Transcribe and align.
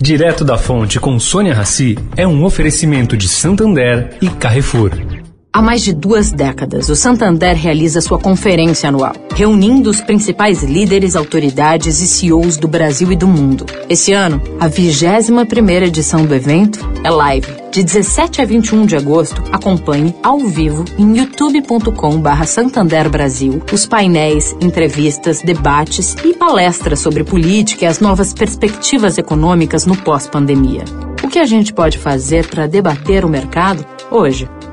Direto 0.00 0.44
da 0.44 0.56
Fonte 0.56 1.00
com 1.00 1.18
Sônia 1.18 1.52
Rassi 1.52 1.98
é 2.16 2.24
um 2.24 2.44
oferecimento 2.44 3.16
de 3.16 3.28
Santander 3.28 4.16
e 4.22 4.28
Carrefour. 4.28 4.92
Há 5.52 5.60
mais 5.60 5.82
de 5.82 5.92
duas 5.92 6.30
décadas, 6.30 6.88
o 6.88 6.94
Santander 6.94 7.56
realiza 7.56 8.00
sua 8.00 8.16
conferência 8.16 8.90
anual, 8.90 9.12
reunindo 9.34 9.90
os 9.90 10.00
principais 10.00 10.62
líderes, 10.62 11.16
autoridades 11.16 12.00
e 12.00 12.06
CEOs 12.06 12.56
do 12.56 12.68
Brasil 12.68 13.10
e 13.10 13.16
do 13.16 13.26
mundo. 13.26 13.66
Esse 13.88 14.12
ano, 14.12 14.40
a 14.60 14.68
21ª 14.68 15.82
edição 15.82 16.24
do 16.24 16.32
evento 16.32 16.78
é 17.02 17.10
live. 17.10 17.57
De 17.70 17.82
17 17.82 18.40
a 18.40 18.46
21 18.46 18.86
de 18.86 18.96
agosto, 18.96 19.42
acompanhe 19.52 20.14
ao 20.22 20.38
vivo 20.38 20.84
em 20.98 21.18
youtube.com.br 21.18 22.44
Santander 22.46 23.10
Brasil 23.10 23.62
os 23.70 23.86
painéis, 23.86 24.56
entrevistas, 24.60 25.42
debates 25.42 26.14
e 26.24 26.32
palestras 26.32 26.98
sobre 27.00 27.24
política 27.24 27.84
e 27.84 27.88
as 27.88 28.00
novas 28.00 28.32
perspectivas 28.32 29.18
econômicas 29.18 29.84
no 29.84 29.96
pós-pandemia. 29.96 30.84
O 31.22 31.28
que 31.28 31.38
a 31.38 31.44
gente 31.44 31.74
pode 31.74 31.98
fazer 31.98 32.48
para 32.48 32.66
debater 32.66 33.24
o 33.24 33.28
mercado 33.28 33.86
hoje? 34.10 34.48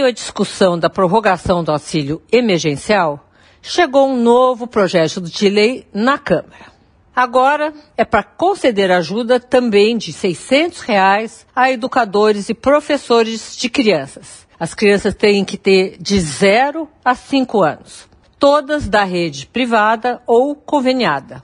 Meio 0.00 0.06
à 0.06 0.12
discussão 0.12 0.78
da 0.78 0.88
prorrogação 0.88 1.62
do 1.62 1.70
auxílio 1.70 2.22
emergencial, 2.32 3.28
chegou 3.60 4.08
um 4.08 4.16
novo 4.16 4.66
projeto 4.66 5.20
de 5.20 5.50
lei 5.50 5.86
na 5.92 6.16
Câmara. 6.16 6.72
Agora 7.14 7.74
é 7.98 8.04
para 8.04 8.22
conceder 8.22 8.90
ajuda 8.90 9.38
também 9.38 9.98
de 9.98 10.10
600 10.10 10.80
reais 10.80 11.46
a 11.54 11.70
educadores 11.70 12.48
e 12.48 12.54
professores 12.54 13.54
de 13.58 13.68
crianças. 13.68 14.46
As 14.58 14.72
crianças 14.72 15.14
têm 15.14 15.44
que 15.44 15.58
ter 15.58 15.98
de 16.00 16.18
0 16.18 16.88
a 17.04 17.14
5 17.14 17.62
anos, 17.62 18.08
todas 18.38 18.88
da 18.88 19.04
rede 19.04 19.46
privada 19.48 20.22
ou 20.26 20.56
conveniada. 20.56 21.42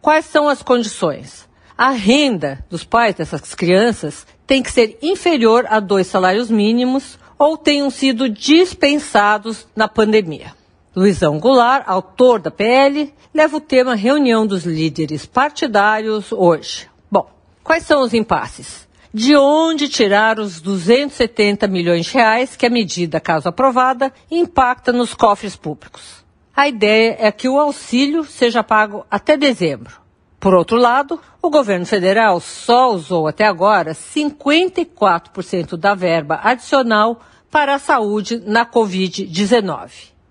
Quais 0.00 0.26
são 0.26 0.48
as 0.48 0.62
condições? 0.62 1.48
A 1.76 1.90
renda 1.90 2.64
dos 2.70 2.84
pais 2.84 3.16
dessas 3.16 3.52
crianças 3.52 4.24
tem 4.46 4.62
que 4.62 4.70
ser 4.70 4.96
inferior 5.02 5.66
a 5.68 5.80
dois 5.80 6.06
salários 6.06 6.48
mínimos 6.48 7.18
ou 7.38 7.56
tenham 7.56 7.90
sido 7.90 8.28
dispensados 8.28 9.66
na 9.74 9.88
pandemia. 9.88 10.54
Luizão 10.94 11.38
Goulart, 11.38 11.84
autor 11.86 12.40
da 12.40 12.50
PL, 12.50 13.12
leva 13.34 13.58
o 13.58 13.60
tema 13.60 13.94
reunião 13.94 14.46
dos 14.46 14.64
líderes 14.64 15.26
partidários 15.26 16.32
hoje. 16.32 16.88
Bom, 17.10 17.28
quais 17.62 17.84
são 17.84 18.00
os 18.00 18.14
impasses? 18.14 18.88
De 19.12 19.36
onde 19.36 19.88
tirar 19.88 20.38
os 20.38 20.60
270 20.60 21.66
milhões 21.68 22.06
de 22.06 22.14
reais 22.14 22.56
que 22.56 22.64
a 22.64 22.70
medida, 22.70 23.20
caso 23.20 23.48
aprovada, 23.48 24.12
impacta 24.30 24.92
nos 24.92 25.12
cofres 25.12 25.54
públicos? 25.54 26.24
A 26.54 26.68
ideia 26.68 27.16
é 27.18 27.30
que 27.30 27.48
o 27.48 27.58
auxílio 27.58 28.24
seja 28.24 28.64
pago 28.64 29.04
até 29.10 29.36
dezembro. 29.36 30.05
Por 30.46 30.54
outro 30.54 30.76
lado, 30.76 31.20
o 31.42 31.50
governo 31.50 31.84
federal 31.84 32.38
só 32.38 32.94
usou 32.94 33.26
até 33.26 33.44
agora 33.44 33.90
54% 33.90 35.76
da 35.76 35.92
verba 35.92 36.38
adicional 36.40 37.20
para 37.50 37.74
a 37.74 37.80
saúde 37.80 38.40
na 38.46 38.64
Covid-19. 38.64 39.90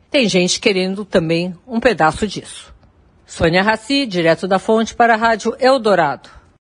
Tem 0.09 0.29
gente 0.29 0.61
querendo 0.61 1.03
também 1.03 1.53
um 1.67 1.81
pedaço 1.81 2.25
disso. 2.25 2.73
Sônia 3.25 3.61
Raci, 3.61 4.05
direto 4.05 4.47
da 4.47 4.57
fonte 4.57 4.95
para 4.95 5.15
a 5.15 5.17
Rádio 5.17 5.53
Eldorado. 5.59 6.29